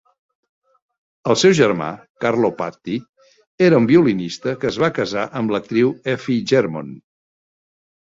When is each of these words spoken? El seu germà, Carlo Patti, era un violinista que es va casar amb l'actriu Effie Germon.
El 1.33 1.35
seu 1.41 1.51
germà, 1.57 1.89
Carlo 2.23 2.49
Patti, 2.61 2.95
era 3.67 3.81
un 3.81 3.85
violinista 3.91 4.55
que 4.63 4.69
es 4.71 4.79
va 4.85 4.89
casar 5.01 5.27
amb 5.43 5.53
l'actriu 5.57 5.93
Effie 6.15 6.41
Germon. 6.53 6.91